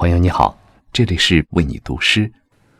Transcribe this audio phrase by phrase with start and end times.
[0.00, 0.58] 朋友你好，
[0.94, 2.32] 这里是为你读诗。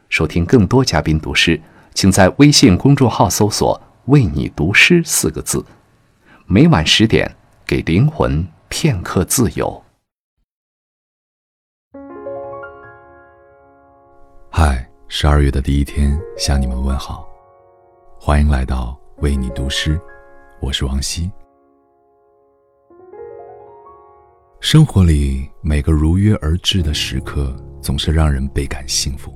[0.08, 1.60] 收听更多嘉宾读诗，
[1.92, 3.78] 请在微信公众号搜索
[4.08, 5.62] “为你读诗”四个字。
[6.46, 7.30] 每晚十点，
[7.66, 9.84] 给灵魂片刻自由。
[14.50, 17.28] 嗨，十二月的第一天，向你们问好，
[18.18, 20.00] 欢迎来到为你读诗，
[20.58, 21.30] 我是王希。
[24.60, 29.32] 生活里每个如约而至的时刻，总是让人倍感幸福。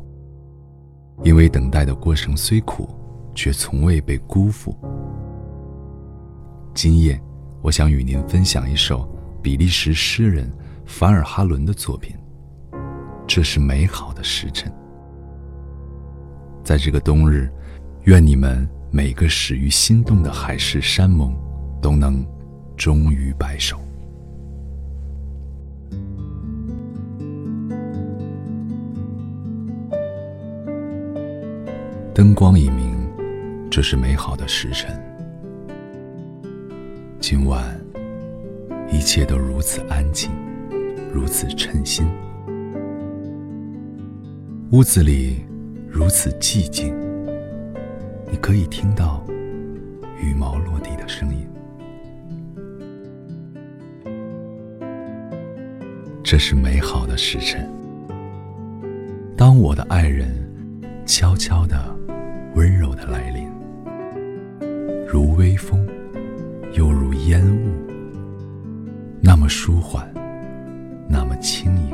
[1.22, 2.94] 因为等待的过程虽苦，
[3.34, 4.76] 却从未被辜负。
[6.74, 7.18] 今夜，
[7.62, 9.10] 我想与您分享一首
[9.42, 10.52] 比利时诗人
[10.84, 12.14] 凡尔哈伦的作品。
[13.26, 14.70] 这是美好的时辰。
[16.62, 17.50] 在这个冬日，
[18.02, 21.34] 愿你们每个始于心动的海誓山盟，
[21.80, 22.24] 都能
[22.76, 23.80] 终于白首。
[32.14, 32.96] 灯光已明，
[33.68, 34.96] 这是美好的时辰。
[37.18, 37.76] 今晚，
[38.88, 40.30] 一切都如此安静，
[41.12, 42.06] 如此称心。
[44.70, 45.44] 屋子里
[45.88, 46.94] 如此寂静，
[48.30, 49.20] 你可以听到
[50.22, 51.44] 羽毛落地的声音。
[56.22, 57.68] 这是美好的时辰。
[59.36, 60.30] 当我的爱人
[61.04, 61.92] 悄悄的。
[62.54, 63.50] 温柔的来临，
[65.08, 65.84] 如微风，
[66.74, 67.72] 又如烟雾，
[69.20, 70.08] 那么舒缓，
[71.08, 71.92] 那么轻盈。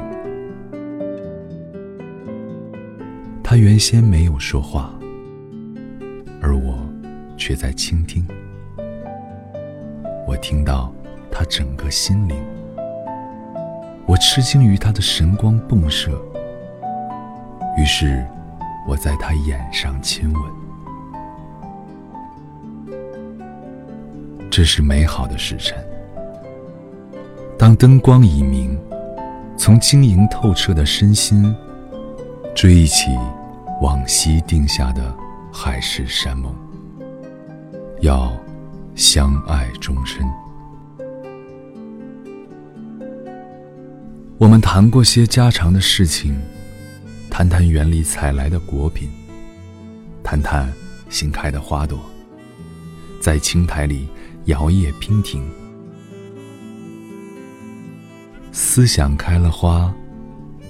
[3.43, 4.93] 他原先没有说话，
[6.43, 6.87] 而我
[7.39, 8.23] 却在倾听。
[10.27, 10.93] 我听到
[11.31, 12.37] 他整个心灵，
[14.07, 16.23] 我吃惊于他的神光迸射，
[17.79, 18.23] 于是。
[18.91, 20.43] 我在他眼上亲吻，
[24.51, 25.79] 这是美好的时辰。
[27.57, 28.77] 当灯光已明，
[29.57, 31.55] 从晶莹透彻的身心，
[32.53, 33.17] 追忆起
[33.81, 35.15] 往昔定下的
[35.53, 36.53] 海誓山盟，
[38.01, 38.33] 要
[38.97, 40.27] 相爱终身。
[44.37, 46.37] 我们谈过些家常的事情。
[47.41, 49.09] 谈谈园里采来的果品，
[50.23, 50.71] 谈谈
[51.09, 51.99] 新开的花朵，
[53.19, 54.07] 在青苔里
[54.45, 55.43] 摇曳娉婷。
[58.53, 59.91] 思想开了花，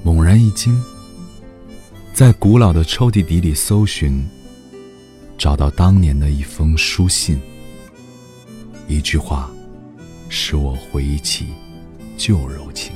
[0.04, 0.80] 猛然一惊，
[2.14, 4.24] 在古老的抽屉底里搜寻，
[5.36, 7.40] 找到当年的一封书信。
[8.86, 9.50] 一句话，
[10.28, 11.46] 使我回忆起
[12.16, 12.92] 旧柔情。